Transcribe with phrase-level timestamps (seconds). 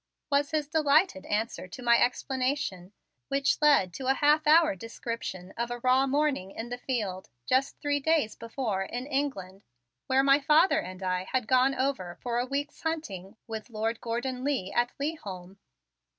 [0.31, 2.91] was his delighted answer to my explanation,
[3.27, 7.77] which led into a half hour description of a raw morning in the field just
[7.79, 9.63] three days before in England,
[10.07, 14.43] where my father and I had gone over for a week's hunting with Lord Gordon
[14.43, 15.59] Leigh at Leigholm.